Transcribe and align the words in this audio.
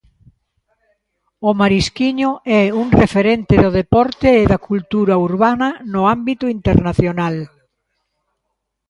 O 1.47 1.49
Marisquiño 1.61 2.31
é 2.59 2.61
un 2.81 2.87
referente 3.01 3.55
do 3.63 3.69
deporte 3.79 4.27
e 4.41 4.43
da 4.51 4.63
cultura 4.67 5.15
urbana 5.29 5.69
no 5.93 6.01
ámbito 6.15 6.45
internacional. 6.57 7.35